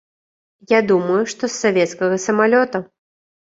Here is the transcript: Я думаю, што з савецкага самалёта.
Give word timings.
Я 0.71 0.79
думаю, 0.91 1.17
што 1.33 1.43
з 1.51 1.51
савецкага 1.65 2.19
самалёта. 2.25 2.83